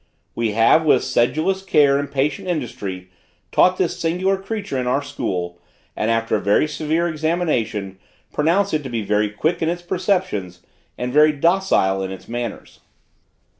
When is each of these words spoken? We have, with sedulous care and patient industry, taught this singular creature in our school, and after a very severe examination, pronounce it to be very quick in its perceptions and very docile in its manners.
We 0.33 0.53
have, 0.53 0.83
with 0.83 1.03
sedulous 1.03 1.61
care 1.61 1.99
and 1.99 2.11
patient 2.11 2.47
industry, 2.47 3.11
taught 3.51 3.77
this 3.77 3.99
singular 3.99 4.35
creature 4.35 4.79
in 4.79 4.87
our 4.87 5.03
school, 5.03 5.59
and 5.95 6.09
after 6.09 6.35
a 6.35 6.41
very 6.41 6.67
severe 6.67 7.07
examination, 7.07 7.99
pronounce 8.33 8.73
it 8.73 8.81
to 8.81 8.89
be 8.89 9.03
very 9.03 9.29
quick 9.29 9.61
in 9.61 9.69
its 9.69 9.83
perceptions 9.83 10.61
and 10.97 11.13
very 11.13 11.31
docile 11.31 12.01
in 12.01 12.09
its 12.11 12.27
manners. 12.27 12.79